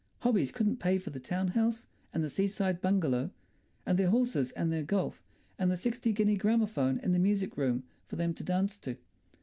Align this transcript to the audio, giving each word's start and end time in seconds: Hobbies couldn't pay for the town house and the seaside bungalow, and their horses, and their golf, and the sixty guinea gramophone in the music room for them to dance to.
Hobbies 0.21 0.51
couldn't 0.51 0.77
pay 0.77 0.97
for 0.97 1.11
the 1.11 1.19
town 1.19 1.49
house 1.49 1.85
and 2.11 2.23
the 2.23 2.29
seaside 2.31 2.81
bungalow, 2.81 3.29
and 3.85 3.99
their 3.99 4.09
horses, 4.09 4.49
and 4.53 4.73
their 4.73 4.81
golf, 4.81 5.21
and 5.59 5.69
the 5.69 5.77
sixty 5.77 6.11
guinea 6.11 6.37
gramophone 6.37 6.97
in 7.03 7.11
the 7.11 7.19
music 7.19 7.55
room 7.55 7.83
for 8.07 8.15
them 8.15 8.33
to 8.33 8.43
dance 8.43 8.79
to. 8.79 8.97